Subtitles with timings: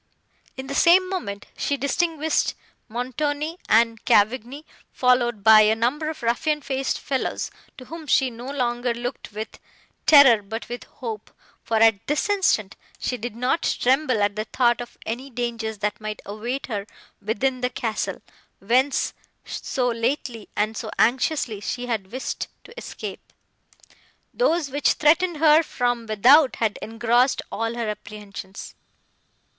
[0.57, 2.55] In the same moment, she distinguished
[2.89, 8.49] Montoni and Cavigni, followed by a number of ruffian faced fellows, to whom she no
[8.49, 9.59] longer looked with
[10.07, 11.29] terror, but with hope,
[11.63, 16.01] for, at this instant, she did not tremble at the thought of any dangers, that
[16.01, 16.87] might await her
[17.21, 18.23] within the castle,
[18.57, 19.13] whence
[19.45, 23.21] so lately, and so anxiously she had wished to escape.
[24.33, 28.73] Those, which threatened her from without, had engrossed all her apprehensions.